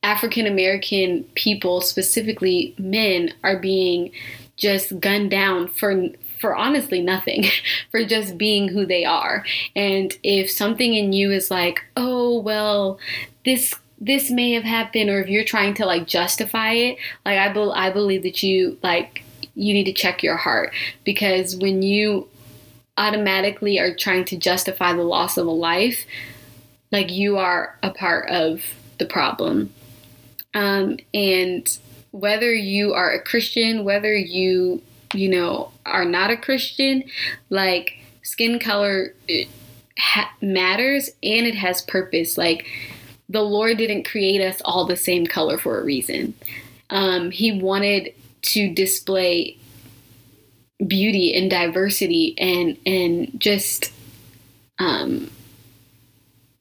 African 0.03 0.47
American 0.47 1.25
people, 1.35 1.83
specifically 1.83 2.75
men, 2.79 3.35
are 3.45 3.59
being 3.59 4.11
just 4.57 4.99
gunned 4.99 5.31
down 5.31 5.69
for 5.69 6.09
for 6.41 6.57
honestly 6.57 7.03
nothing, 7.03 7.45
for 7.91 8.05
just 8.05 8.39
being 8.39 8.69
who 8.69 8.87
they 8.87 9.05
are. 9.05 9.45
And 9.77 10.15
if 10.23 10.51
something 10.51 10.95
in 10.95 11.13
you 11.13 11.31
is 11.31 11.51
like, 11.51 11.83
"Oh, 11.95 12.41
well, 12.41 12.99
this 13.45 13.75
this 13.99 14.31
may 14.31 14.53
have 14.53 14.65
happened," 14.65 15.11
or 15.11 15.21
if 15.21 15.29
you're 15.29 15.45
trying 15.45 15.75
to 15.75 15.87
like 15.87 16.07
justify 16.07 16.73
it, 16.73 16.99
like 17.25 17.39
I 17.39 17.53
be- 17.53 17.73
I 17.75 17.91
believe 17.91 18.23
that 18.23 18.43
you 18.43 18.79
like 18.83 19.23
you 19.55 19.73
need 19.73 19.85
to 19.85 19.93
check 19.93 20.23
your 20.23 20.37
heart 20.37 20.73
because 21.05 21.57
when 21.57 21.83
you 21.83 22.29
automatically 22.97 23.79
are 23.79 23.95
trying 23.95 24.25
to 24.25 24.37
justify 24.37 24.93
the 24.93 25.03
loss 25.03 25.37
of 25.37 25.47
a 25.47 25.51
life, 25.51 26.07
like 26.93 27.11
you 27.11 27.39
are 27.39 27.77
a 27.83 27.91
part 27.91 28.29
of 28.31 28.65
the 28.99 29.07
problem. 29.07 29.73
Um, 30.55 30.99
and 31.13 31.79
whether 32.13 32.53
you 32.55 32.95
are 32.95 33.11
a 33.11 33.21
Christian, 33.21 33.85
whether 33.85 34.17
you, 34.17 34.81
you 35.13 35.29
know, 35.29 35.73
are 35.85 36.05
not 36.05 36.31
a 36.31 36.37
Christian, 36.37 37.05
like 37.51 37.99
skin 38.23 38.61
color 38.61 39.15
ha- 39.99 40.33
matters 40.41 41.11
and 41.23 41.47
it 41.47 41.57
has 41.57 41.83
purpose. 41.83 42.39
Like 42.39 42.67
the 43.29 43.43
Lord 43.43 43.79
didn't 43.79 44.05
create 44.05 44.41
us 44.41 44.61
all 44.65 44.85
the 44.85 44.97
same 44.97 45.27
color 45.27 45.59
for 45.59 45.81
a 45.81 45.85
reason. 45.85 46.35
Um, 46.91 47.31
he 47.31 47.61
wanted 47.61 48.15
to 48.43 48.73
display 48.73 49.57
beauty 50.87 51.35
and 51.35 51.51
diversity 51.51 52.35
and 52.39 52.77
and 52.85 53.41
just 53.41 53.93
um, 54.79 55.31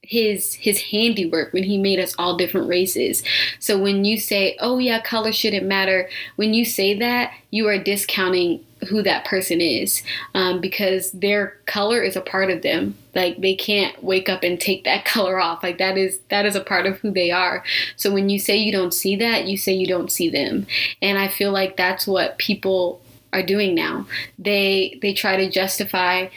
his 0.02 0.54
his 0.54 0.80
handiwork 0.80 1.54
when 1.54 1.64
he 1.64 1.78
made 1.78 2.00
us 2.00 2.14
all 2.18 2.38
different 2.38 2.68
races. 2.68 3.24
So 3.60 3.78
when 3.78 4.06
you 4.06 4.18
say, 4.18 4.58
"Oh 4.60 4.78
yeah, 4.78 5.02
color 5.02 5.32
shouldn't 5.32 5.66
matter," 5.66 6.10
when 6.36 6.54
you 6.54 6.66
say 6.66 6.98
that, 7.00 7.34
you 7.52 7.68
are 7.68 7.78
discounting 7.78 8.64
who 8.88 9.02
that 9.04 9.26
person 9.26 9.62
is 9.62 10.04
um, 10.34 10.62
because 10.62 11.12
their 11.12 11.58
color 11.66 12.02
is 12.02 12.16
a 12.16 12.22
part 12.22 12.50
of 12.50 12.62
them. 12.62 12.98
Like 13.16 13.42
they 13.42 13.56
can't 13.56 14.04
wake 14.04 14.30
up 14.30 14.44
and 14.44 14.60
take 14.60 14.84
that 14.84 15.06
color 15.14 15.40
off. 15.40 15.64
Like 15.64 15.78
that 15.78 15.98
is 15.98 16.20
that 16.30 16.46
is 16.46 16.56
a 16.56 16.64
part 16.64 16.86
of 16.86 17.00
who 17.00 17.12
they 17.12 17.32
are. 17.32 17.64
So 17.96 18.12
when 18.12 18.30
you 18.30 18.40
say 18.40 18.58
you 18.58 18.72
don't 18.72 18.94
see 18.94 19.16
that, 19.18 19.46
you 19.46 19.58
say 19.58 19.74
you 19.74 19.88
don't 19.88 20.12
see 20.12 20.30
them. 20.30 20.68
And 21.02 21.18
I 21.18 21.28
feel 21.28 21.52
like 21.52 21.78
that's 21.78 22.08
what 22.08 22.38
people 22.38 23.02
are 23.32 23.44
doing 23.44 23.76
now. 23.76 24.06
They 24.38 25.00
they 25.02 25.14
try 25.14 25.38
to 25.38 25.50
justify 25.50 26.28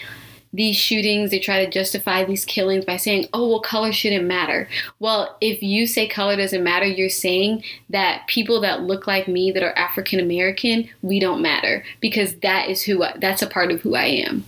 these 0.56 0.76
shootings, 0.76 1.30
they 1.30 1.38
try 1.38 1.64
to 1.64 1.70
justify 1.70 2.24
these 2.24 2.44
killings 2.44 2.84
by 2.84 2.96
saying, 2.96 3.26
oh, 3.32 3.48
well, 3.48 3.60
color 3.60 3.92
shouldn't 3.92 4.24
matter. 4.24 4.68
Well, 4.98 5.36
if 5.40 5.62
you 5.62 5.86
say 5.86 6.08
color 6.08 6.34
doesn't 6.36 6.64
matter, 6.64 6.86
you're 6.86 7.10
saying 7.10 7.62
that 7.90 8.26
people 8.26 8.60
that 8.62 8.82
look 8.82 9.06
like 9.06 9.28
me, 9.28 9.52
that 9.52 9.62
are 9.62 9.76
African 9.76 10.18
American, 10.18 10.88
we 11.02 11.20
don't 11.20 11.42
matter 11.42 11.84
because 12.00 12.36
that 12.36 12.70
is 12.70 12.82
who 12.82 13.04
I, 13.04 13.14
that's 13.18 13.42
a 13.42 13.46
part 13.46 13.70
of 13.70 13.82
who 13.82 13.94
I 13.94 14.04
am. 14.04 14.44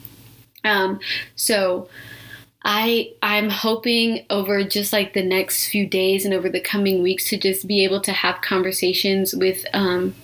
Um, 0.65 1.01
so 1.37 1.89
I 2.65 3.13
I'm 3.23 3.51
hoping 3.51 4.25
over 4.31 4.65
just 4.65 4.93
like 4.93 5.13
the 5.13 5.23
next 5.23 5.67
few 5.67 5.87
days 5.87 6.25
and 6.25 6.35
over 6.35 6.49
the 6.49 6.61
coming 6.61 7.03
weeks 7.03 7.29
to 7.29 7.37
just 7.37 7.67
be 7.67 7.85
able 7.85 8.01
to 8.01 8.13
have 8.13 8.41
conversations 8.41 9.35
with 9.35 9.65
um, 9.75 10.15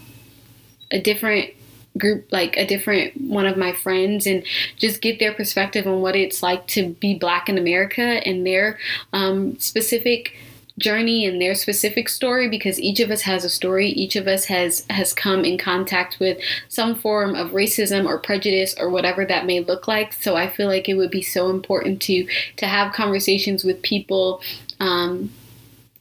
a 0.91 1.00
different 1.00 1.50
group 1.98 2.26
like 2.32 2.56
a 2.56 2.66
different 2.66 3.18
one 3.20 3.46
of 3.46 3.56
my 3.56 3.72
friends 3.72 4.26
and 4.26 4.44
just 4.76 5.00
get 5.00 5.18
their 5.18 5.32
perspective 5.32 5.86
on 5.86 6.00
what 6.00 6.16
it's 6.16 6.42
like 6.42 6.66
to 6.66 6.90
be 6.94 7.14
black 7.14 7.48
in 7.48 7.56
america 7.56 8.02
and 8.26 8.46
their 8.46 8.78
um, 9.12 9.58
specific 9.58 10.36
journey 10.76 11.24
and 11.24 11.40
their 11.40 11.54
specific 11.54 12.08
story 12.08 12.48
because 12.48 12.80
each 12.80 12.98
of 12.98 13.10
us 13.10 13.22
has 13.22 13.44
a 13.44 13.50
story 13.50 13.88
each 13.90 14.16
of 14.16 14.26
us 14.26 14.46
has 14.46 14.84
has 14.90 15.12
come 15.12 15.44
in 15.44 15.56
contact 15.56 16.18
with 16.18 16.36
some 16.68 16.96
form 16.96 17.36
of 17.36 17.50
racism 17.50 18.06
or 18.06 18.18
prejudice 18.18 18.74
or 18.80 18.90
whatever 18.90 19.24
that 19.24 19.46
may 19.46 19.60
look 19.60 19.86
like 19.86 20.12
so 20.12 20.34
i 20.34 20.50
feel 20.50 20.66
like 20.66 20.88
it 20.88 20.94
would 20.94 21.12
be 21.12 21.22
so 21.22 21.48
important 21.48 22.02
to 22.02 22.26
to 22.56 22.66
have 22.66 22.92
conversations 22.92 23.62
with 23.62 23.80
people 23.82 24.42
um, 24.80 25.30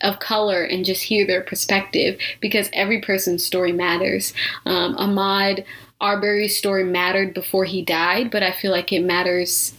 of 0.03 0.19
color 0.19 0.63
and 0.63 0.85
just 0.85 1.03
hear 1.03 1.25
their 1.25 1.41
perspective 1.41 2.19
because 2.41 2.69
every 2.73 3.01
person's 3.01 3.43
story 3.43 3.71
matters. 3.71 4.33
Um, 4.65 4.95
Ahmaud 4.97 5.63
Arbery's 6.01 6.57
story 6.57 6.83
mattered 6.83 7.33
before 7.33 7.65
he 7.65 7.81
died, 7.81 8.31
but 8.31 8.43
I 8.43 8.51
feel 8.51 8.71
like 8.71 8.91
it 8.91 9.01
matters 9.01 9.73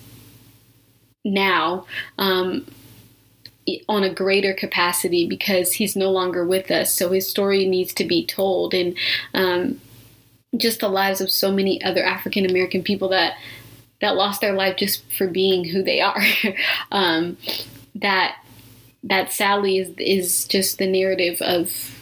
now 1.25 1.87
um, 2.19 2.67
on 3.89 4.03
a 4.03 4.13
greater 4.13 4.55
capacity 4.55 5.27
because 5.27 5.73
he's 5.73 5.97
no 5.97 6.11
longer 6.11 6.47
with 6.47 6.71
us. 6.71 6.95
So 6.95 7.11
his 7.11 7.29
story 7.29 7.67
needs 7.67 7.93
to 7.95 8.05
be 8.05 8.25
told, 8.25 8.75
and 8.75 8.97
um, 9.35 9.81
just 10.57 10.81
the 10.81 10.89
lives 10.89 11.21
of 11.21 11.31
so 11.31 11.51
many 11.51 11.83
other 11.83 12.05
African 12.05 12.49
American 12.49 12.83
people 12.83 13.09
that 13.09 13.37
that 14.01 14.17
lost 14.17 14.41
their 14.41 14.55
life 14.55 14.77
just 14.77 15.03
for 15.13 15.27
being 15.27 15.65
who 15.65 15.83
they 15.83 16.01
are. 16.01 16.23
um, 16.93 17.37
that 17.95 18.37
that 19.03 19.33
sadly 19.33 19.79
is 19.79 19.95
is 19.99 20.45
just 20.47 20.79
the 20.79 20.87
narrative 20.87 21.41
of 21.43 21.97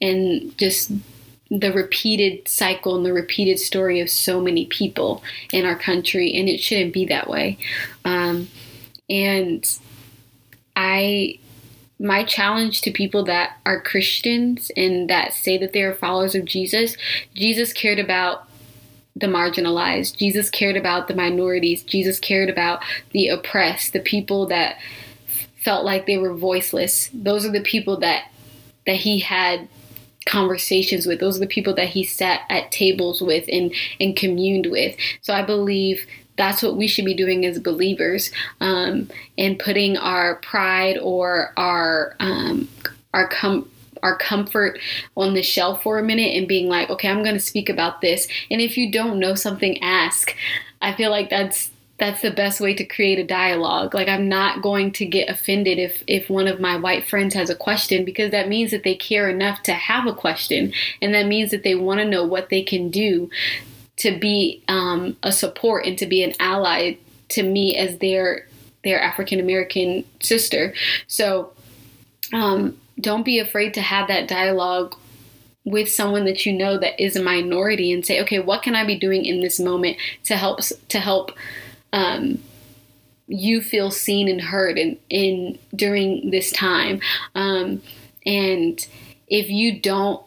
and 0.00 0.56
just 0.58 0.92
the 1.50 1.72
repeated 1.72 2.46
cycle 2.46 2.96
and 2.96 3.06
the 3.06 3.12
repeated 3.12 3.58
story 3.58 4.00
of 4.00 4.10
so 4.10 4.40
many 4.40 4.66
people 4.66 5.22
in 5.52 5.64
our 5.64 5.78
country, 5.78 6.32
and 6.34 6.48
it 6.48 6.60
shouldn't 6.60 6.92
be 6.92 7.06
that 7.06 7.28
way. 7.28 7.58
Um, 8.04 8.48
and 9.08 9.66
I, 10.76 11.38
my 11.98 12.24
challenge 12.24 12.82
to 12.82 12.90
people 12.90 13.24
that 13.24 13.56
are 13.64 13.80
Christians 13.80 14.70
and 14.76 15.08
that 15.08 15.32
say 15.32 15.56
that 15.58 15.72
they 15.72 15.82
are 15.82 15.94
followers 15.94 16.34
of 16.34 16.44
Jesus, 16.44 16.96
Jesus 17.34 17.72
cared 17.72 17.98
about 17.98 18.46
the 19.16 19.26
marginalized. 19.26 20.16
Jesus 20.16 20.50
cared 20.50 20.76
about 20.76 21.08
the 21.08 21.14
minorities. 21.14 21.82
Jesus 21.82 22.20
cared 22.20 22.48
about 22.48 22.82
the 23.10 23.28
oppressed, 23.28 23.92
the 23.92 24.00
people 24.00 24.46
that 24.46 24.78
felt 25.56 25.84
like 25.84 26.06
they 26.06 26.18
were 26.18 26.34
voiceless. 26.34 27.10
Those 27.12 27.44
are 27.44 27.52
the 27.52 27.62
people 27.62 27.98
that 28.00 28.30
that 28.86 28.96
he 28.96 29.18
had 29.18 29.68
conversations 30.28 31.06
with. 31.06 31.20
Those 31.20 31.36
are 31.36 31.40
the 31.40 31.46
people 31.46 31.74
that 31.74 31.88
he 31.88 32.04
sat 32.04 32.42
at 32.48 32.70
tables 32.70 33.20
with 33.20 33.44
and 33.50 33.74
and 34.00 34.14
communed 34.14 34.66
with. 34.66 34.96
So 35.22 35.34
I 35.34 35.42
believe 35.42 36.06
that's 36.36 36.62
what 36.62 36.76
we 36.76 36.86
should 36.86 37.04
be 37.04 37.14
doing 37.14 37.44
as 37.44 37.58
believers, 37.58 38.30
um, 38.60 39.10
and 39.36 39.58
putting 39.58 39.96
our 39.96 40.36
pride 40.36 40.98
or 40.98 41.52
our 41.56 42.14
um, 42.20 42.68
our 43.12 43.28
com- 43.28 43.68
our 44.02 44.16
comfort 44.16 44.78
on 45.16 45.34
the 45.34 45.42
shelf 45.42 45.82
for 45.82 45.98
a 45.98 46.04
minute 46.04 46.36
and 46.36 46.46
being 46.46 46.68
like, 46.68 46.88
okay, 46.88 47.08
I'm 47.08 47.24
going 47.24 47.34
to 47.34 47.40
speak 47.40 47.68
about 47.68 48.00
this. 48.00 48.28
And 48.50 48.60
if 48.60 48.76
you 48.76 48.92
don't 48.92 49.18
know 49.18 49.34
something, 49.34 49.82
ask. 49.82 50.34
I 50.80 50.94
feel 50.94 51.10
like 51.10 51.28
that's 51.28 51.70
that's 51.98 52.22
the 52.22 52.30
best 52.30 52.60
way 52.60 52.74
to 52.74 52.84
create 52.84 53.18
a 53.18 53.24
dialogue. 53.24 53.92
Like 53.92 54.08
I'm 54.08 54.28
not 54.28 54.62
going 54.62 54.92
to 54.92 55.06
get 55.06 55.28
offended 55.28 55.78
if 55.78 56.02
if 56.06 56.30
one 56.30 56.46
of 56.46 56.60
my 56.60 56.76
white 56.76 57.08
friends 57.08 57.34
has 57.34 57.50
a 57.50 57.56
question 57.56 58.04
because 58.04 58.30
that 58.30 58.48
means 58.48 58.70
that 58.70 58.84
they 58.84 58.94
care 58.94 59.28
enough 59.28 59.62
to 59.64 59.72
have 59.72 60.06
a 60.06 60.14
question, 60.14 60.72
and 61.02 61.12
that 61.14 61.26
means 61.26 61.50
that 61.50 61.64
they 61.64 61.74
want 61.74 62.00
to 62.00 62.06
know 62.06 62.24
what 62.24 62.48
they 62.50 62.62
can 62.62 62.90
do 62.90 63.28
to 63.96 64.16
be 64.16 64.62
um, 64.68 65.16
a 65.22 65.32
support 65.32 65.84
and 65.84 65.98
to 65.98 66.06
be 66.06 66.22
an 66.22 66.32
ally 66.38 66.96
to 67.30 67.42
me 67.42 67.76
as 67.76 67.98
their 67.98 68.46
their 68.84 69.00
African 69.00 69.40
American 69.40 70.04
sister. 70.20 70.74
So 71.08 71.52
um, 72.32 72.78
don't 73.00 73.24
be 73.24 73.38
afraid 73.38 73.74
to 73.74 73.80
have 73.80 74.08
that 74.08 74.28
dialogue 74.28 74.94
with 75.64 75.90
someone 75.90 76.24
that 76.24 76.46
you 76.46 76.52
know 76.52 76.78
that 76.78 77.02
is 77.02 77.16
a 77.16 77.22
minority 77.22 77.92
and 77.92 78.06
say, 78.06 78.20
okay, 78.22 78.38
what 78.38 78.62
can 78.62 78.74
I 78.74 78.86
be 78.86 78.98
doing 78.98 79.24
in 79.24 79.40
this 79.40 79.60
moment 79.60 79.96
to 80.24 80.36
help 80.36 80.60
to 80.60 81.00
help 81.00 81.32
um, 81.92 82.42
you 83.26 83.60
feel 83.60 83.90
seen 83.90 84.28
and 84.28 84.40
heard 84.40 84.78
in, 84.78 84.96
in 85.10 85.58
during 85.74 86.30
this 86.30 86.50
time. 86.50 87.00
Um, 87.34 87.82
and 88.24 88.86
if 89.28 89.50
you 89.50 89.78
don't 89.80 90.22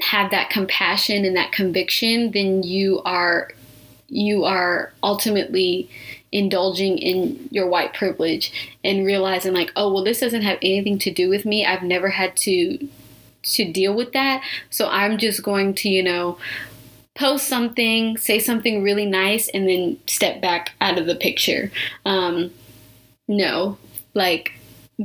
have 0.00 0.30
that 0.30 0.50
compassion 0.50 1.24
and 1.24 1.36
that 1.36 1.52
conviction, 1.52 2.32
then 2.32 2.62
you 2.62 3.00
are 3.04 3.50
you 4.08 4.44
are 4.44 4.92
ultimately 5.02 5.88
indulging 6.32 6.98
in 6.98 7.48
your 7.50 7.66
white 7.66 7.94
privilege 7.94 8.52
and 8.84 9.06
realizing 9.06 9.54
like, 9.54 9.72
oh 9.74 9.92
well, 9.92 10.04
this 10.04 10.20
doesn't 10.20 10.42
have 10.42 10.58
anything 10.60 10.98
to 10.98 11.10
do 11.10 11.30
with 11.30 11.46
me. 11.46 11.64
I've 11.64 11.82
never 11.82 12.10
had 12.10 12.36
to 12.38 12.88
to 13.44 13.72
deal 13.72 13.92
with 13.94 14.12
that, 14.12 14.42
so 14.70 14.88
I'm 14.88 15.18
just 15.18 15.42
going 15.42 15.74
to 15.74 15.88
you 15.88 16.02
know 16.02 16.38
post 17.14 17.46
something, 17.46 18.16
say 18.16 18.38
something 18.38 18.82
really 18.82 19.06
nice, 19.06 19.48
and 19.48 19.68
then 19.68 19.98
step 20.06 20.40
back 20.40 20.72
out 20.80 20.98
of 20.98 21.06
the 21.06 21.14
picture. 21.14 21.70
Um, 22.04 22.52
no, 23.28 23.78
like 24.14 24.52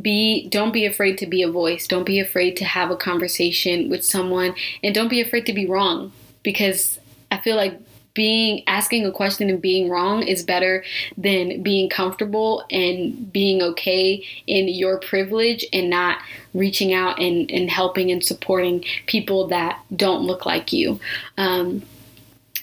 be 0.01 0.47
don't 0.49 0.73
be 0.73 0.85
afraid 0.85 1.17
to 1.19 1.27
be 1.27 1.43
a 1.43 1.51
voice. 1.51 1.87
Don't 1.87 2.05
be 2.05 2.19
afraid 2.19 2.57
to 2.57 2.65
have 2.65 2.91
a 2.91 2.97
conversation 2.97 3.89
with 3.89 4.03
someone 4.03 4.53
and 4.83 4.93
don't 4.93 5.09
be 5.09 5.21
afraid 5.21 5.45
to 5.45 5.53
be 5.53 5.65
wrong 5.65 6.11
because 6.43 6.99
i 7.31 7.37
feel 7.37 7.57
like 7.57 7.77
being 8.13 8.63
asking 8.65 9.05
a 9.05 9.11
question 9.11 9.47
and 9.47 9.61
being 9.61 9.89
wrong 9.89 10.23
is 10.23 10.41
better 10.41 10.83
than 11.17 11.61
being 11.61 11.87
comfortable 11.87 12.65
and 12.71 13.31
being 13.31 13.61
okay 13.61 14.25
in 14.47 14.67
your 14.67 14.99
privilege 14.99 15.63
and 15.71 15.87
not 15.87 16.17
reaching 16.55 16.93
out 16.93 17.19
and, 17.19 17.51
and 17.51 17.69
helping 17.69 18.09
and 18.09 18.23
supporting 18.23 18.83
people 19.05 19.45
that 19.47 19.79
don't 19.95 20.23
look 20.23 20.47
like 20.47 20.73
you. 20.73 20.99
Um, 21.37 21.83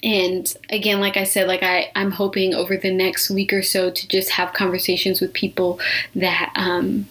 and 0.04 0.54
again 0.70 1.00
like 1.00 1.16
i 1.16 1.24
said 1.24 1.48
like 1.48 1.62
I, 1.62 1.90
i'm 1.96 2.12
hoping 2.12 2.54
over 2.54 2.76
the 2.76 2.92
next 2.92 3.30
week 3.30 3.52
or 3.52 3.62
so 3.62 3.90
to 3.90 4.08
just 4.08 4.30
have 4.30 4.52
conversations 4.52 5.20
with 5.20 5.32
people 5.32 5.80
that 6.14 6.52
um, 6.54 7.08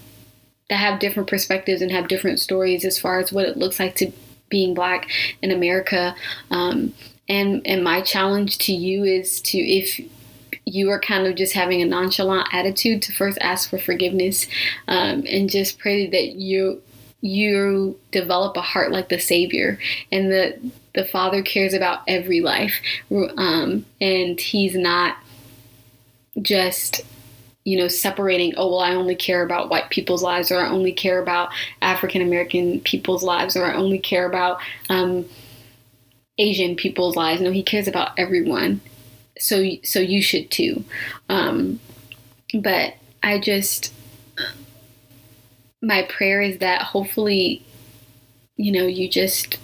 that 0.69 0.77
have 0.77 0.99
different 0.99 1.27
perspectives 1.27 1.81
and 1.81 1.91
have 1.91 2.07
different 2.07 2.39
stories 2.39 2.85
as 2.85 2.97
far 2.97 3.19
as 3.19 3.33
what 3.33 3.45
it 3.45 3.57
looks 3.57 3.79
like 3.79 3.95
to 3.95 4.11
being 4.49 4.73
black 4.73 5.09
in 5.41 5.51
america. 5.51 6.15
Um, 6.51 6.93
and 7.27 7.65
and 7.65 7.83
my 7.83 8.01
challenge 8.01 8.57
to 8.59 8.73
you 8.73 9.03
is 9.03 9.41
to 9.41 9.57
if 9.57 9.99
you 10.65 10.89
are 10.89 10.99
kind 10.99 11.27
of 11.27 11.35
just 11.35 11.53
having 11.53 11.81
a 11.81 11.85
nonchalant 11.85 12.47
attitude 12.53 13.01
to 13.01 13.13
first 13.13 13.37
ask 13.41 13.69
for 13.69 13.77
forgiveness 13.77 14.47
um, 14.87 15.23
and 15.27 15.49
just 15.49 15.79
pray 15.79 16.07
that 16.07 16.35
you 16.35 16.81
you 17.21 17.97
develop 18.11 18.57
a 18.57 18.61
heart 18.61 18.91
like 18.91 19.09
the 19.09 19.19
Savior, 19.19 19.79
and 20.11 20.31
that 20.31 20.59
the 20.95 21.05
Father 21.05 21.41
cares 21.41 21.73
about 21.73 22.01
every 22.07 22.41
life, 22.41 22.81
um, 23.37 23.85
and 23.99 24.39
He's 24.39 24.75
not 24.75 25.17
just 26.41 27.01
you 27.63 27.77
know 27.77 27.87
separating. 27.87 28.53
Oh 28.57 28.69
well, 28.69 28.79
I 28.79 28.95
only 28.95 29.15
care 29.15 29.43
about 29.43 29.69
white 29.69 29.89
people's 29.89 30.23
lives, 30.23 30.51
or 30.51 30.59
I 30.59 30.69
only 30.69 30.91
care 30.91 31.21
about 31.21 31.49
African 31.81 32.21
American 32.21 32.79
people's 32.81 33.23
lives, 33.23 33.55
or 33.55 33.65
I 33.65 33.75
only 33.75 33.99
care 33.99 34.25
about 34.25 34.59
um, 34.89 35.25
Asian 36.37 36.75
people's 36.75 37.15
lives. 37.15 37.41
No, 37.41 37.51
He 37.51 37.63
cares 37.63 37.87
about 37.87 38.11
everyone. 38.17 38.81
So 39.39 39.63
so 39.83 39.99
you 39.99 40.21
should 40.21 40.51
too. 40.51 40.83
Um, 41.29 41.79
but 42.53 42.95
I 43.23 43.39
just 43.39 43.93
my 45.83 46.03
prayer 46.03 46.41
is 46.41 46.59
that 46.59 46.81
hopefully, 46.81 47.61
you 48.55 48.71
know, 48.71 48.87
you 48.87 49.09
just, 49.09 49.59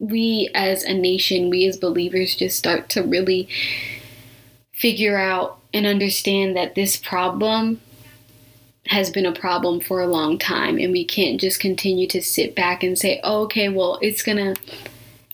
we 0.00 0.50
as 0.54 0.82
a 0.82 0.94
nation, 0.94 1.50
we 1.50 1.66
as 1.66 1.76
believers 1.76 2.34
just 2.34 2.58
start 2.58 2.88
to 2.88 3.02
really 3.02 3.48
figure 4.72 5.18
out 5.18 5.58
and 5.72 5.86
understand 5.86 6.56
that 6.56 6.74
this 6.74 6.96
problem 6.96 7.80
has 8.86 9.10
been 9.10 9.26
a 9.26 9.32
problem 9.32 9.78
for 9.78 10.00
a 10.00 10.06
long 10.06 10.38
time 10.38 10.78
and 10.78 10.90
we 10.90 11.04
can't 11.04 11.40
just 11.40 11.60
continue 11.60 12.08
to 12.08 12.20
sit 12.20 12.56
back 12.56 12.82
and 12.82 12.98
say 12.98 13.20
oh, 13.22 13.42
okay 13.42 13.68
well 13.68 13.98
it's 14.02 14.22
gonna 14.22 14.54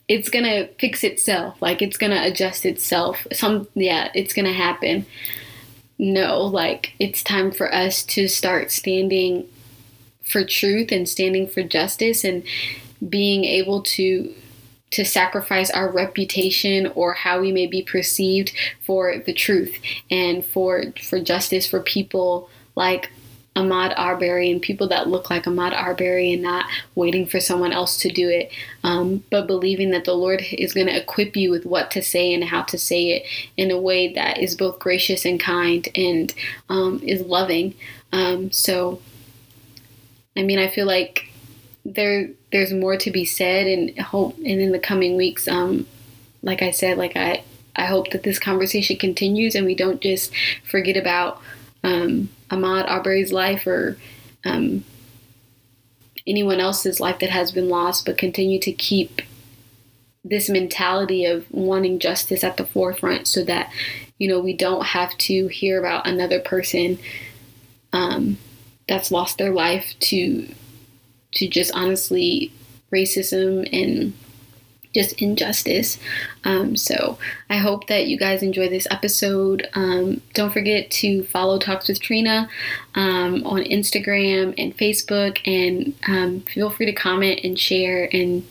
it's 0.09 0.29
gonna 0.29 0.68
fix 0.79 1.02
itself 1.05 1.57
like 1.62 1.81
it's 1.81 1.96
gonna 1.96 2.22
adjust 2.24 2.66
itself 2.66 3.26
some 3.33 3.66
yeah 3.74 4.11
it's 4.14 4.33
gonna 4.33 4.52
happen. 4.52 5.07
No 5.98 6.42
like 6.42 6.92
it's 6.98 7.22
time 7.22 7.50
for 7.50 7.72
us 7.72 8.02
to 8.05 8.29
start 8.29 8.70
standing 8.70 9.48
for 10.24 10.44
truth 10.44 10.92
and 10.92 11.09
standing 11.09 11.46
for 11.46 11.62
justice 11.62 12.24
and 12.24 12.42
being 13.09 13.44
able 13.44 13.81
to 13.83 14.35
to 14.92 15.05
sacrifice 15.05 15.70
our 15.70 15.90
reputation 15.90 16.87
or 16.94 17.12
how 17.12 17.40
we 17.40 17.53
may 17.53 17.66
be 17.66 17.83
perceived 17.83 18.53
for 18.81 19.18
the 19.18 19.33
truth 19.33 19.77
and 20.11 20.44
for 20.44 20.85
for 21.03 21.20
justice 21.20 21.66
for 21.66 21.81
people 21.81 22.49
like 22.77 23.11
Ahmaud 23.57 23.94
Arbery 23.96 24.51
and 24.51 24.61
people 24.61 24.87
that 24.88 25.09
look 25.09 25.31
like 25.31 25.44
Ahmaud 25.44 25.72
Arbery 25.72 26.35
and 26.35 26.42
not 26.42 26.66
waiting 26.94 27.27
for 27.27 27.40
someone 27.40 27.72
else 27.72 27.96
to 27.99 28.11
do 28.11 28.29
it, 28.29 28.53
um, 28.85 29.25
but 29.31 29.46
believing 29.46 29.90
that 29.92 30.05
the 30.05 30.12
Lord 30.12 30.42
is 30.53 30.75
going 30.75 30.88
to 30.88 30.96
equip 30.96 31.37
you 31.37 31.51
with 31.51 31.64
what 31.64 31.90
to 31.92 32.03
say 32.03 32.35
and 32.35 32.44
how 32.44 32.62
to 32.64 32.77
say 32.77 33.12
it 33.12 33.27
in 33.57 33.70
a 33.70 33.81
way 33.81 34.12
that 34.12 34.38
is 34.38 34.55
both 34.55 34.79
gracious 34.79 35.25
and 35.25 35.40
kind 35.40 35.88
and 35.94 36.35
um, 36.68 37.01
is 37.03 37.22
loving. 37.22 37.75
Um, 38.12 38.51
so 38.53 39.01
I 40.37 40.42
mean, 40.42 40.59
I 40.59 40.68
feel 40.68 40.87
like 40.87 41.31
there 41.85 42.29
there's 42.52 42.72
more 42.72 42.96
to 42.96 43.11
be 43.11 43.24
said, 43.24 43.66
and 43.66 43.98
hope, 43.98 44.37
and 44.38 44.61
in 44.61 44.72
the 44.72 44.78
coming 44.78 45.16
weeks, 45.16 45.48
um, 45.48 45.87
like 46.42 46.62
I 46.62 46.70
said, 46.70 46.98
like 46.98 47.16
I 47.16 47.42
I 47.74 47.87
hope 47.87 48.11
that 48.11 48.22
this 48.22 48.38
conversation 48.38 48.96
continues, 48.96 49.54
and 49.54 49.66
we 49.66 49.74
don't 49.74 50.00
just 50.00 50.32
forget 50.64 50.96
about 50.96 51.40
um, 51.85 52.30
Ahmaud 52.50 52.88
Arbery's 52.88 53.32
life 53.32 53.66
or 53.66 53.98
um, 54.44 54.85
anyone 56.26 56.61
else's 56.61 57.00
life 57.00 57.18
that 57.18 57.30
has 57.30 57.52
been 57.52 57.68
lost, 57.68 58.06
but 58.06 58.18
continue 58.18 58.59
to 58.61 58.72
keep 58.72 59.22
this 60.24 60.48
mentality 60.48 61.24
of 61.24 61.46
wanting 61.52 61.98
justice 61.98 62.42
at 62.42 62.56
the 62.56 62.66
forefront, 62.66 63.26
so 63.26 63.44
that 63.44 63.70
you 64.18 64.28
know 64.28 64.40
we 64.40 64.52
don't 64.52 64.87
have 64.87 65.16
to 65.18 65.48
hear 65.48 65.78
about 65.78 66.06
another 66.06 66.40
person 66.40 66.98
um, 67.92 68.38
that's 68.88 69.11
lost 69.11 69.37
their 69.38 69.52
life 69.52 69.94
to 69.98 70.48
to 71.33 71.49
just 71.49 71.73
honestly 71.75 72.53
racism 72.93 73.69
and 73.73 74.12
just 74.97 75.21
injustice. 75.21 75.99
Um, 76.45 76.75
so 76.75 77.19
I 77.51 77.59
hope 77.59 77.87
that 77.89 78.07
you 78.07 78.17
guys 78.17 78.43
enjoy 78.43 78.71
this 78.71 78.87
episode. 78.91 79.69
Um, 79.75 80.23
don't 80.33 80.53
forget 80.53 80.91
to 81.03 81.23
follow 81.25 81.59
Talks 81.59 81.89
with 81.89 82.01
Trina 82.01 82.49
um, 82.95 83.47
on 83.47 83.62
Instagram 83.65 84.55
and 84.57 84.77
Facebook, 84.77 85.39
and 85.45 85.95
um, 86.09 86.41
feel 86.41 86.71
free 86.71 86.87
to 86.87 86.93
comment 86.93 87.41
and 87.45 87.59
share. 87.59 88.09
And 88.11 88.45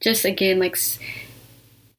just 0.00 0.24
again, 0.24 0.58
like 0.58 0.76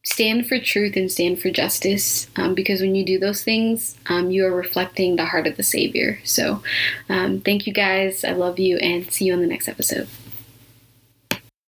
stand 0.05 0.47
for 0.47 0.57
truth 0.59 0.95
and 0.95 1.11
stand 1.11 1.39
for 1.39 1.49
justice 1.49 2.27
um, 2.37 2.53
because 2.53 2.79
when 2.79 2.95
you 2.95 3.03
do 3.03 3.19
those 3.19 3.43
things, 3.43 3.97
um, 4.05 4.31
you 4.31 4.45
are 4.45 4.55
reflecting 4.55 5.15
the 5.15 5.25
heart 5.25 5.47
of 5.47 5.57
the 5.57 5.63
Savior. 5.63 6.19
So, 6.23 6.63
um, 7.09 7.41
thank 7.41 7.67
you 7.67 7.73
guys. 7.73 8.23
I 8.23 8.31
love 8.31 8.59
you 8.59 8.77
and 8.77 9.11
see 9.11 9.25
you 9.25 9.33
on 9.33 9.41
the 9.41 9.47
next 9.47 9.67
episode. 9.67 10.07